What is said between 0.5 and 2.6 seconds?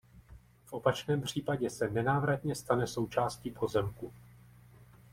V opačném případě se nenávratně